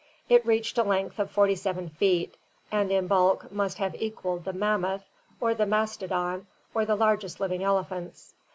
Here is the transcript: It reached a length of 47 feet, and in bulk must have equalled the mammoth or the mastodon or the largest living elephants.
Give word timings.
It 0.29 0.43
reached 0.43 0.79
a 0.79 0.83
length 0.83 1.19
of 1.19 1.29
47 1.29 1.89
feet, 1.89 2.35
and 2.71 2.91
in 2.91 3.05
bulk 3.05 3.51
must 3.51 3.77
have 3.77 3.93
equalled 3.93 4.45
the 4.45 4.51
mammoth 4.51 5.03
or 5.39 5.53
the 5.53 5.67
mastodon 5.67 6.47
or 6.73 6.85
the 6.85 6.95
largest 6.95 7.39
living 7.39 7.61
elephants. 7.63 8.33